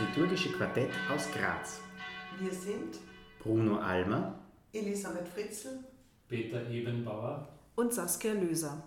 [0.00, 1.80] liturgische Quartett aus Graz.
[2.38, 2.98] Wir sind
[3.38, 5.84] Bruno Almer, Elisabeth Fritzl,
[6.28, 8.84] Peter Ebenbauer und Saskia Löser.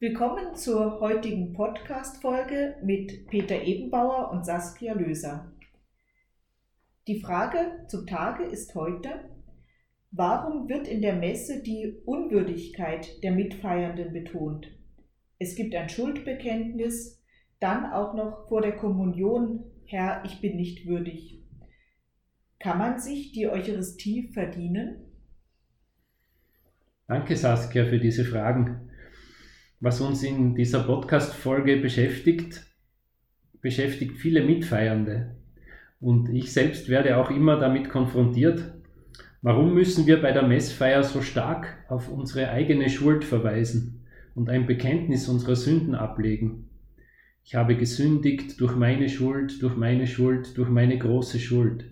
[0.00, 5.52] Willkommen zur heutigen Podcast-Folge mit Peter Ebenbauer und Saskia Löser.
[7.06, 9.30] Die Frage zum Tage ist heute,
[10.10, 14.66] warum wird in der Messe die Unwürdigkeit der Mitfeiernden betont?
[15.38, 17.17] Es gibt ein Schuldbekenntnis,
[17.60, 21.42] dann auch noch vor der Kommunion, Herr, ich bin nicht würdig.
[22.60, 24.96] Kann man sich die Eucharistie verdienen?
[27.06, 28.90] Danke, Saskia, für diese Fragen.
[29.80, 32.66] Was uns in dieser Podcast-Folge beschäftigt,
[33.60, 35.36] beschäftigt viele Mitfeiernde.
[36.00, 38.72] Und ich selbst werde auch immer damit konfrontiert,
[39.40, 44.66] warum müssen wir bei der Messfeier so stark auf unsere eigene Schuld verweisen und ein
[44.66, 46.67] Bekenntnis unserer Sünden ablegen.
[47.48, 51.86] Ich habe gesündigt durch meine Schuld, durch meine Schuld, durch meine große Schuld.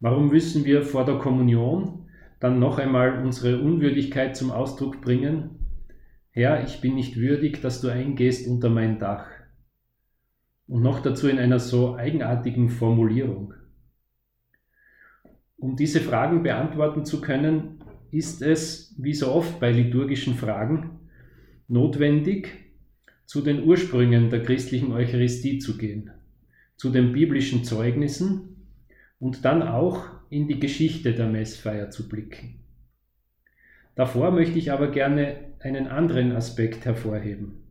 [0.00, 5.80] Warum müssen wir vor der Kommunion dann noch einmal unsere Unwürdigkeit zum Ausdruck bringen?
[6.28, 9.24] Herr, ich bin nicht würdig, dass du eingehst unter mein Dach.
[10.66, 13.54] Und noch dazu in einer so eigenartigen Formulierung.
[15.56, 21.00] Um diese Fragen beantworten zu können, ist es, wie so oft bei liturgischen Fragen,
[21.66, 22.63] notwendig,
[23.26, 26.10] zu den Ursprüngen der christlichen Eucharistie zu gehen,
[26.76, 28.66] zu den biblischen Zeugnissen
[29.18, 32.60] und dann auch in die Geschichte der Messfeier zu blicken.
[33.94, 37.62] Davor möchte ich aber gerne einen anderen Aspekt hervorheben.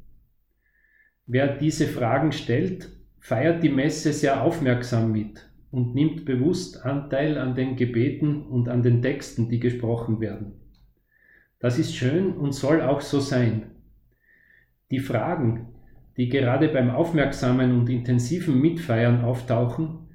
[1.25, 7.55] Wer diese Fragen stellt, feiert die Messe sehr aufmerksam mit und nimmt bewusst Anteil an
[7.55, 10.53] den Gebeten und an den Texten, die gesprochen werden.
[11.59, 13.72] Das ist schön und soll auch so sein.
[14.93, 15.69] Die Fragen,
[16.17, 20.07] die gerade beim aufmerksamen und intensiven Mitfeiern auftauchen,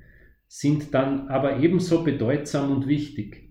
[0.46, 3.50] sind dann aber ebenso bedeutsam und wichtig.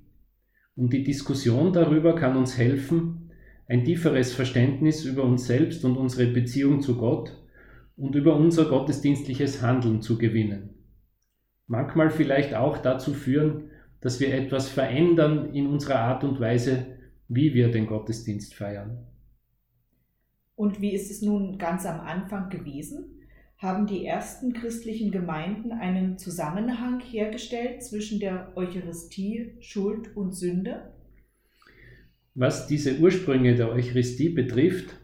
[0.77, 3.29] Und die Diskussion darüber kann uns helfen,
[3.67, 7.37] ein tieferes Verständnis über uns selbst und unsere Beziehung zu Gott
[7.97, 10.75] und über unser gottesdienstliches Handeln zu gewinnen.
[11.65, 16.85] Manchmal vielleicht auch dazu führen, dass wir etwas verändern in unserer Art und Weise,
[17.27, 19.05] wie wir den Gottesdienst feiern.
[20.57, 23.21] Und wie ist es nun ganz am Anfang gewesen?
[23.59, 30.93] Haben die ersten christlichen Gemeinden einen Zusammenhang hergestellt zwischen der Eucharistie, Schuld und Sünde?
[32.33, 34.95] Was diese Ursprünge der Eucharistie betrifft,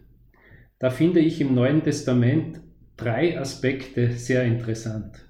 [0.80, 2.60] da finde ich im Neuen Testament
[2.98, 5.30] drei Aspekte sehr interessant.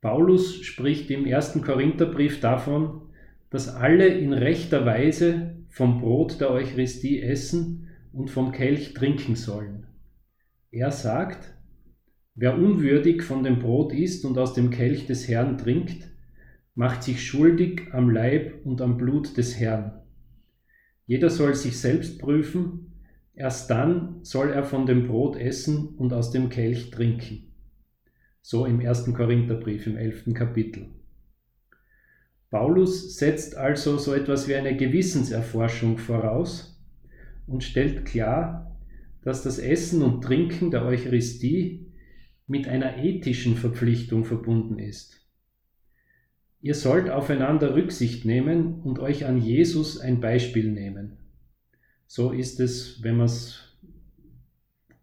[0.00, 3.12] Paulus spricht im ersten Korintherbrief davon,
[3.48, 7.85] dass alle in rechter Weise vom Brot der Eucharistie essen
[8.16, 9.86] und vom Kelch trinken sollen.
[10.70, 11.54] Er sagt,
[12.34, 16.08] wer unwürdig von dem Brot isst und aus dem Kelch des Herrn trinkt,
[16.74, 20.00] macht sich schuldig am Leib und am Blut des Herrn.
[21.06, 22.94] Jeder soll sich selbst prüfen,
[23.34, 27.52] erst dann soll er von dem Brot essen und aus dem Kelch trinken.
[28.40, 30.88] So im ersten Korintherbrief im elften Kapitel.
[32.48, 36.75] Paulus setzt also so etwas wie eine Gewissenserforschung voraus,
[37.46, 38.76] und stellt klar,
[39.22, 41.92] dass das Essen und Trinken der Eucharistie
[42.46, 45.20] mit einer ethischen Verpflichtung verbunden ist.
[46.60, 51.18] Ihr sollt aufeinander Rücksicht nehmen und euch an Jesus ein Beispiel nehmen.
[52.06, 53.78] So ist es, wenn man es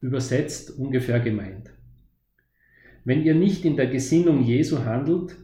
[0.01, 1.69] übersetzt, ungefähr gemeint.
[3.05, 5.35] Wenn ihr nicht in der Gesinnung Jesu handelt,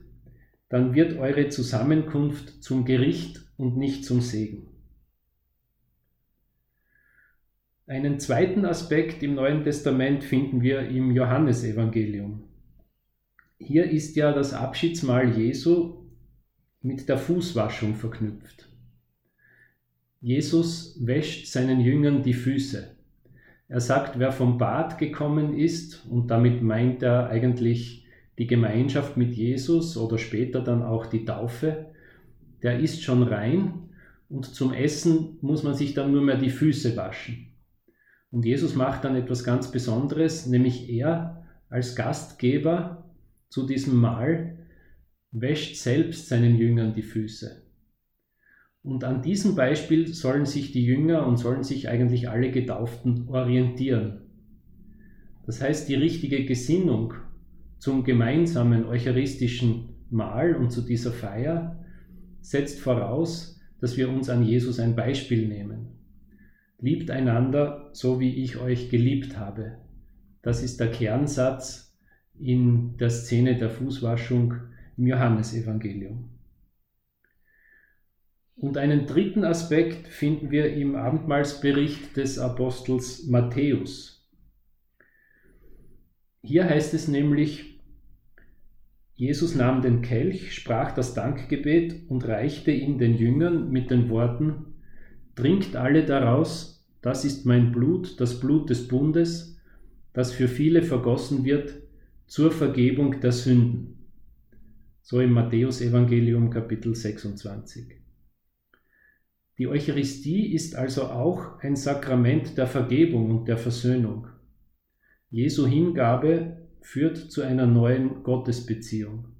[0.70, 4.68] dann wird eure Zusammenkunft zum Gericht und nicht zum Segen.
[7.90, 12.44] Einen zweiten Aspekt im Neuen Testament finden wir im Johannesevangelium.
[13.58, 15.96] Hier ist ja das Abschiedsmahl Jesu
[16.84, 18.70] mit der Fußwaschung verknüpft.
[20.22, 22.96] Jesus wäscht seinen Jüngern die Füße.
[23.70, 28.06] Er sagt, wer vom Bad gekommen ist, und damit meint er eigentlich
[28.38, 31.88] die Gemeinschaft mit Jesus oder später dann auch die Taufe,
[32.62, 33.90] der ist schon rein
[34.30, 37.49] und zum Essen muss man sich dann nur mehr die Füße waschen.
[38.32, 43.04] Und Jesus macht dann etwas ganz Besonderes, nämlich er als Gastgeber
[43.50, 44.58] zu diesem Mahl
[45.32, 47.64] wäscht selbst seinen Jüngern die Füße.
[48.82, 54.22] Und an diesem Beispiel sollen sich die Jünger und sollen sich eigentlich alle Getauften orientieren.
[55.46, 57.14] Das heißt, die richtige Gesinnung
[57.80, 61.84] zum gemeinsamen eucharistischen Mahl und zu dieser Feier
[62.42, 65.99] setzt voraus, dass wir uns an Jesus ein Beispiel nehmen.
[66.80, 69.78] Liebt einander, so wie ich euch geliebt habe.
[70.42, 71.98] Das ist der Kernsatz
[72.40, 74.56] in der Szene der Fußwaschung
[74.98, 76.30] im Johannesevangelium.
[78.56, 84.28] Und einen dritten Aspekt finden wir im Abendmahlsbericht des Apostels Matthäus.
[86.42, 87.80] Hier heißt es nämlich,
[89.16, 94.69] Jesus nahm den Kelch, sprach das Dankgebet und reichte ihn den Jüngern mit den Worten,
[95.40, 99.58] Trinkt alle daraus, das ist mein Blut, das Blut des Bundes,
[100.12, 101.76] das für viele vergossen wird
[102.28, 104.06] zur Vergebung der Sünden.
[105.02, 108.02] So im Matthäusevangelium Kapitel 26.
[109.58, 114.28] Die Eucharistie ist also auch ein Sakrament der Vergebung und der Versöhnung.
[115.30, 119.39] Jesu Hingabe führt zu einer neuen Gottesbeziehung.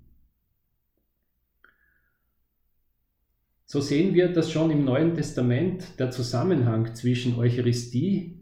[3.72, 8.40] So sehen wir, dass schon im Neuen Testament der Zusammenhang zwischen Eucharistie,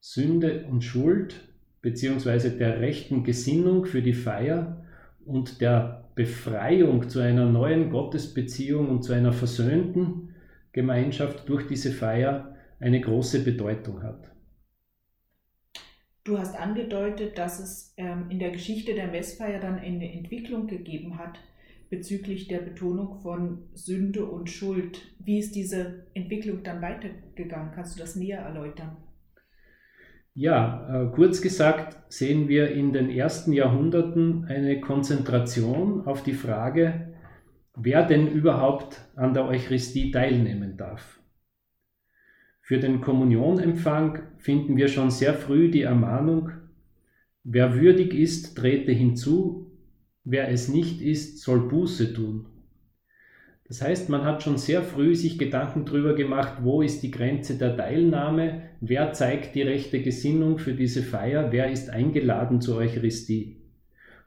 [0.00, 1.46] Sünde und Schuld
[1.82, 4.86] beziehungsweise der rechten Gesinnung für die Feier
[5.26, 10.34] und der Befreiung zu einer neuen Gottesbeziehung und zu einer versöhnten
[10.72, 14.30] Gemeinschaft durch diese Feier eine große Bedeutung hat.
[16.24, 21.18] Du hast angedeutet, dass es ähm, in der Geschichte der Messfeier dann eine Entwicklung gegeben
[21.18, 21.38] hat
[21.92, 25.02] bezüglich der Betonung von Sünde und Schuld.
[25.18, 27.70] Wie ist diese Entwicklung dann weitergegangen?
[27.74, 28.96] Kannst du das näher erläutern?
[30.32, 37.12] Ja, äh, kurz gesagt sehen wir in den ersten Jahrhunderten eine Konzentration auf die Frage,
[37.76, 41.20] wer denn überhaupt an der Eucharistie teilnehmen darf.
[42.62, 46.52] Für den Kommunionempfang finden wir schon sehr früh die Ermahnung,
[47.44, 49.71] wer würdig ist, trete hinzu,
[50.24, 52.46] wer es nicht ist, soll Buße tun.
[53.68, 57.56] Das heißt, man hat schon sehr früh sich Gedanken darüber gemacht, wo ist die Grenze
[57.56, 63.62] der Teilnahme, wer zeigt die rechte Gesinnung für diese Feier, wer ist eingeladen zur Eucharistie.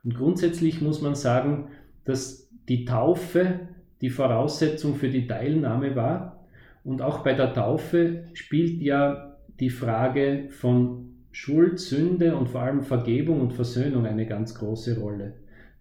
[0.03, 1.69] Und grundsätzlich muss man sagen,
[2.05, 3.59] dass die Taufe
[4.01, 6.47] die Voraussetzung für die Teilnahme war.
[6.83, 12.81] Und auch bei der Taufe spielt ja die Frage von Schuld, Sünde und vor allem
[12.81, 15.33] Vergebung und Versöhnung eine ganz große Rolle.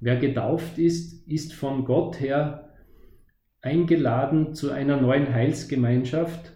[0.05, 2.75] Wer getauft ist, ist von Gott her
[3.63, 6.53] eingeladen zu einer neuen Heilsgemeinschaft,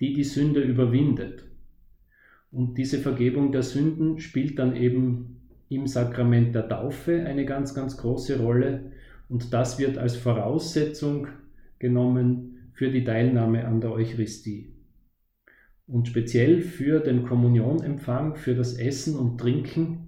[0.00, 1.44] die die Sünde überwindet.
[2.50, 7.98] Und diese Vergebung der Sünden spielt dann eben im Sakrament der Taufe eine ganz, ganz
[7.98, 8.92] große Rolle
[9.28, 11.26] und das wird als Voraussetzung
[11.78, 14.72] genommen für die Teilnahme an der Eucharistie.
[15.86, 20.07] Und speziell für den Kommunionempfang, für das Essen und Trinken,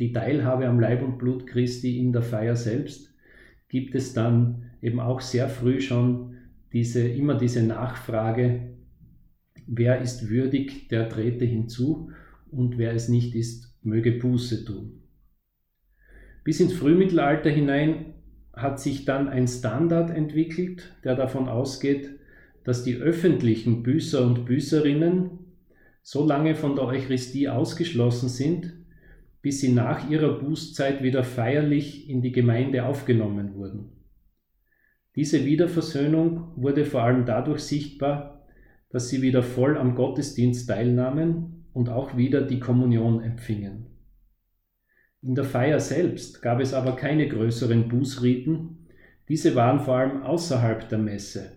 [0.00, 3.14] die Teilhabe am Leib und Blut Christi in der Feier selbst,
[3.68, 6.38] gibt es dann eben auch sehr früh schon
[6.72, 8.70] diese, immer diese Nachfrage,
[9.66, 12.10] wer ist würdig, der trete hinzu
[12.50, 15.02] und wer es nicht ist, möge Buße tun.
[16.42, 18.14] Bis ins Frühmittelalter hinein
[18.54, 22.10] hat sich dann ein Standard entwickelt, der davon ausgeht,
[22.64, 25.30] dass die öffentlichen Büßer und Büßerinnen
[26.02, 28.79] so lange von der Eucharistie ausgeschlossen sind,
[29.42, 33.92] bis sie nach ihrer Bußzeit wieder feierlich in die Gemeinde aufgenommen wurden.
[35.16, 38.46] Diese Wiederversöhnung wurde vor allem dadurch sichtbar,
[38.90, 43.86] dass sie wieder voll am Gottesdienst teilnahmen und auch wieder die Kommunion empfingen.
[45.22, 48.88] In der Feier selbst gab es aber keine größeren Bußriten,
[49.28, 51.52] diese waren vor allem außerhalb der Messe,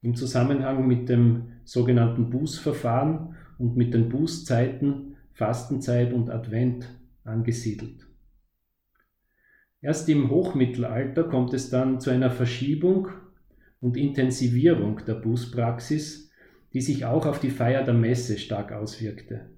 [0.00, 6.97] im Zusammenhang mit dem sogenannten Bußverfahren und mit den Bußzeiten Fastenzeit und Advent
[7.28, 8.06] angesiedelt.
[9.80, 13.08] Erst im Hochmittelalter kommt es dann zu einer Verschiebung
[13.80, 16.30] und Intensivierung der Bußpraxis,
[16.72, 19.50] die sich auch auf die Feier der Messe stark auswirkte.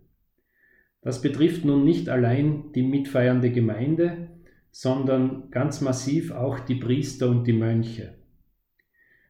[1.01, 4.29] Das betrifft nun nicht allein die mitfeiernde Gemeinde,
[4.71, 8.15] sondern ganz massiv auch die Priester und die Mönche.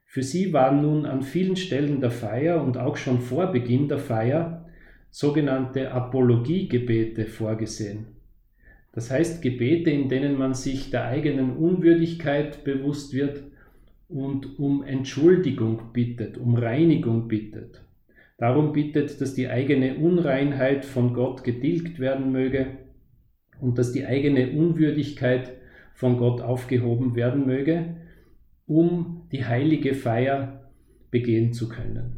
[0.05, 4.01] Für sie waren nun an vielen Stellen der Feier und auch schon vor Beginn der
[4.01, 4.67] Feier
[5.11, 8.20] sogenannte Apologiegebete vorgesehen.
[8.93, 13.45] Das heißt Gebete, in denen man sich der eigenen Unwürdigkeit bewusst wird
[14.09, 17.83] und um Entschuldigung bittet, um Reinigung bittet.
[18.37, 22.79] Darum bittet, dass die eigene Unreinheit von Gott getilgt werden möge
[23.61, 25.53] und dass die eigene Unwürdigkeit
[25.95, 27.97] von Gott aufgehoben werden möge,
[28.67, 30.71] um die heilige Feier
[31.11, 32.17] begehen zu können.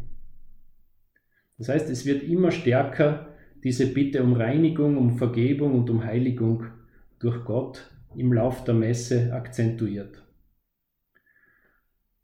[1.58, 3.31] Das heißt, es wird immer stärker
[3.64, 6.66] diese Bitte um Reinigung, um Vergebung und um Heiligung
[7.18, 10.22] durch Gott im Lauf der Messe akzentuiert.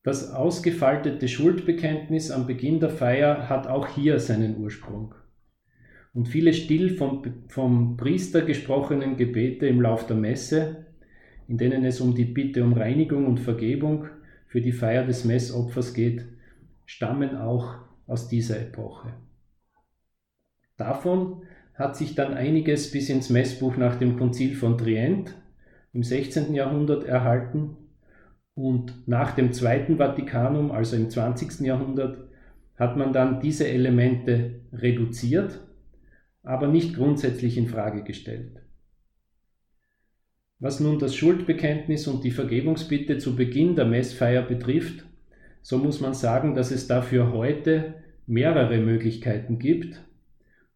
[0.02, 5.14] Das ausgefaltete Schuldbekenntnis am Beginn der Feier hat auch hier seinen Ursprung.
[6.14, 10.86] und viele still vom, vom Priester gesprochenen Gebete im Lauf der Messe,
[11.46, 14.06] in denen es um die Bitte um Reinigung und Vergebung
[14.48, 16.24] für die Feier des Messopfers geht,
[16.86, 17.76] stammen auch
[18.06, 19.12] aus dieser Epoche.
[20.78, 21.42] Davon
[21.74, 25.34] hat sich dann einiges bis ins Messbuch nach dem Konzil von Trient
[25.92, 26.54] im 16.
[26.54, 27.76] Jahrhundert erhalten
[28.54, 31.60] und nach dem Zweiten Vatikanum, also im 20.
[31.60, 32.28] Jahrhundert,
[32.76, 35.60] hat man dann diese Elemente reduziert,
[36.44, 38.62] aber nicht grundsätzlich in Frage gestellt.
[40.60, 45.04] Was nun das Schuldbekenntnis und die Vergebungsbitte zu Beginn der Messfeier betrifft,
[45.62, 47.94] so muss man sagen, dass es dafür heute
[48.26, 50.00] mehrere Möglichkeiten gibt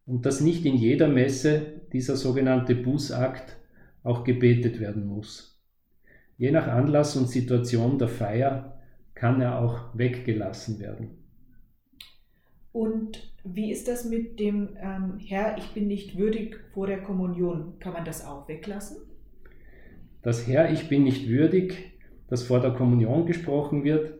[0.05, 3.57] und dass nicht in jeder Messe dieser sogenannte Bußakt
[4.03, 5.61] auch gebetet werden muss.
[6.37, 8.79] Je nach Anlass und Situation der Feier
[9.15, 11.11] kann er auch weggelassen werden.
[12.71, 17.79] Und wie ist das mit dem ähm, Herr, ich bin nicht würdig vor der Kommunion?
[17.79, 18.97] Kann man das auch weglassen?
[20.23, 21.93] Das Herr, ich bin nicht würdig,
[22.27, 24.13] das vor der Kommunion gesprochen wird,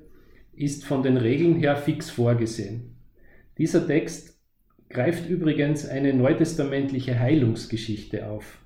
[0.54, 2.96] ist von den Regeln her fix vorgesehen.
[3.58, 4.40] Dieser Text
[4.94, 8.60] greift übrigens eine neutestamentliche Heilungsgeschichte auf.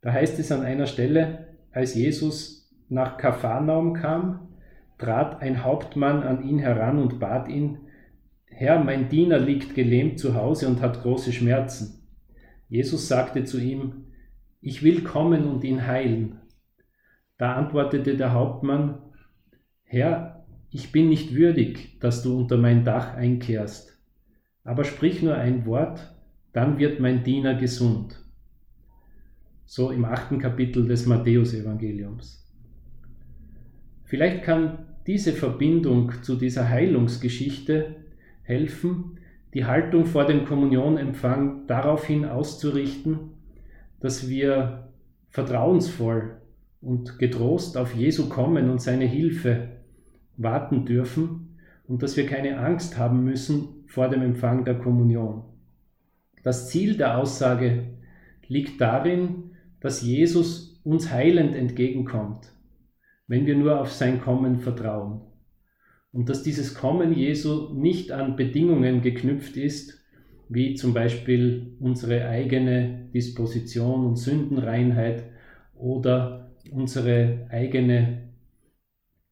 [0.00, 4.48] Da heißt es an einer Stelle, als Jesus nach Kapharnaum kam,
[4.98, 7.78] trat ein Hauptmann an ihn heran und bat ihn,
[8.46, 12.06] Herr, mein Diener liegt gelähmt zu Hause und hat große Schmerzen.
[12.68, 14.06] Jesus sagte zu ihm,
[14.60, 16.40] ich will kommen und ihn heilen.
[17.38, 18.98] Da antwortete der Hauptmann,
[19.82, 23.91] Herr, ich bin nicht würdig, dass du unter mein Dach einkehrst,
[24.64, 26.14] aber sprich nur ein Wort,
[26.52, 28.22] dann wird mein Diener gesund
[29.72, 32.46] so im achten Kapitel des Matthäusevangeliums.
[34.04, 37.96] Vielleicht kann diese Verbindung zu dieser Heilungsgeschichte
[38.42, 39.18] helfen,
[39.54, 43.30] die Haltung vor dem Kommunionempfang daraufhin auszurichten,
[44.00, 44.90] dass wir
[45.30, 46.36] vertrauensvoll
[46.82, 49.70] und getrost auf Jesu kommen und seine Hilfe
[50.36, 51.56] warten dürfen
[51.88, 55.44] und dass wir keine Angst haben müssen vor dem Empfang der Kommunion.
[56.42, 57.88] Das Ziel der Aussage
[58.48, 62.54] liegt darin, dass Jesus uns heilend entgegenkommt,
[63.26, 65.20] wenn wir nur auf sein Kommen vertrauen.
[66.10, 70.02] Und dass dieses Kommen Jesu nicht an Bedingungen geknüpft ist,
[70.48, 75.24] wie zum Beispiel unsere eigene Disposition und Sündenreinheit
[75.74, 78.30] oder unsere eigene,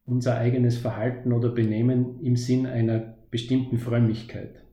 [0.05, 4.63] unser eigenes Verhalten oder Benehmen im Sinn einer bestimmten Frömmigkeit.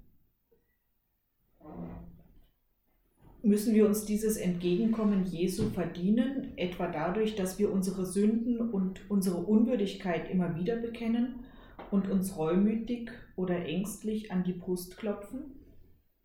[3.42, 9.38] Müssen wir uns dieses Entgegenkommen Jesu verdienen, etwa dadurch, dass wir unsere Sünden und unsere
[9.38, 11.44] Unwürdigkeit immer wieder bekennen
[11.92, 15.38] und uns reumütig oder ängstlich an die Brust klopfen?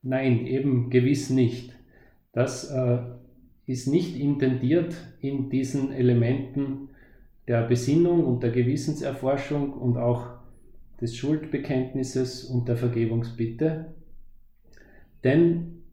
[0.01, 1.73] Nein, eben gewiss nicht.
[2.33, 2.97] Das äh,
[3.67, 6.89] ist nicht intendiert in diesen Elementen
[7.47, 10.42] der Besinnung und der Gewissenserforschung und auch
[11.01, 13.93] des Schuldbekenntnisses und der Vergebungsbitte.
[15.23, 15.83] Denn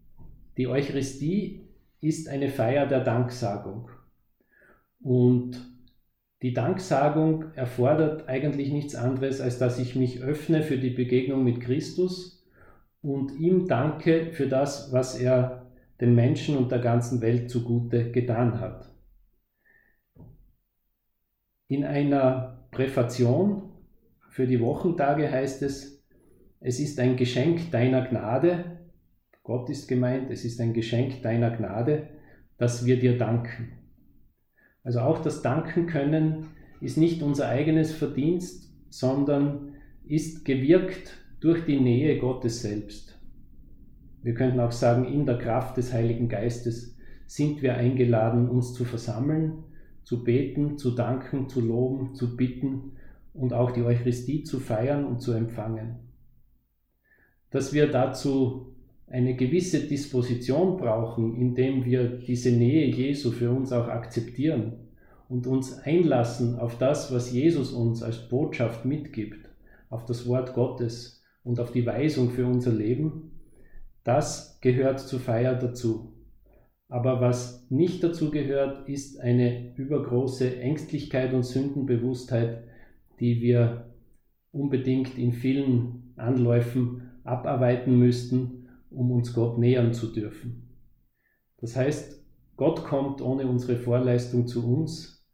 [0.56, 1.60] die Eucharistie
[2.00, 3.90] ist eine Feier der Danksagung.
[5.02, 5.58] Und
[6.42, 11.60] die Danksagung erfordert eigentlich nichts anderes, als dass ich mich öffne für die Begegnung mit
[11.60, 12.46] Christus
[13.02, 15.66] und ihm danke für das, was er
[16.00, 18.90] den Menschen und der ganzen Welt zugute getan hat.
[21.68, 23.70] In einer Präfation
[24.40, 26.02] für die Wochentage heißt es,
[26.60, 28.78] es ist ein Geschenk deiner Gnade,
[29.42, 32.08] Gott ist gemeint, es ist ein Geschenk deiner Gnade,
[32.56, 33.68] dass wir dir danken.
[34.82, 36.46] Also auch das Danken können
[36.80, 39.74] ist nicht unser eigenes Verdienst, sondern
[40.08, 43.20] ist gewirkt durch die Nähe Gottes selbst.
[44.22, 48.86] Wir könnten auch sagen, in der Kraft des Heiligen Geistes sind wir eingeladen, uns zu
[48.86, 49.64] versammeln,
[50.02, 52.92] zu beten, zu danken, zu loben, zu bitten
[53.34, 55.96] und auch die Eucharistie zu feiern und zu empfangen.
[57.50, 58.74] Dass wir dazu
[59.08, 64.88] eine gewisse Disposition brauchen, indem wir diese Nähe Jesu für uns auch akzeptieren
[65.28, 69.48] und uns einlassen auf das, was Jesus uns als Botschaft mitgibt,
[69.88, 73.32] auf das Wort Gottes und auf die Weisung für unser Leben,
[74.04, 76.12] das gehört zur Feier dazu.
[76.88, 82.64] Aber was nicht dazu gehört, ist eine übergroße Ängstlichkeit und Sündenbewusstheit,
[83.20, 83.92] die wir
[84.50, 88.60] unbedingt in vielen Anläufen abarbeiten müssten
[88.90, 90.68] um uns Gott nähern zu dürfen.
[91.58, 92.22] Das heißt,
[92.56, 95.26] Gott kommt ohne unsere Vorleistung zu uns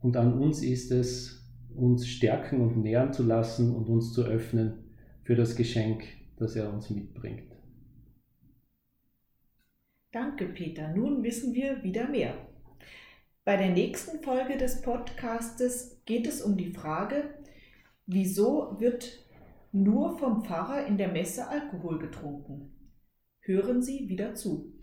[0.00, 4.84] und an uns ist es, uns stärken und nähern zu lassen und uns zu öffnen
[5.22, 6.04] für das Geschenk,
[6.36, 7.52] das er uns mitbringt.
[10.12, 10.94] Danke, Peter.
[10.94, 12.34] Nun wissen wir wieder mehr.
[13.46, 17.34] Bei der nächsten Folge des Podcastes geht es um die Frage,
[18.06, 19.22] wieso wird
[19.70, 22.74] nur vom Pfarrer in der Messe Alkohol getrunken?
[23.40, 24.73] Hören Sie wieder zu.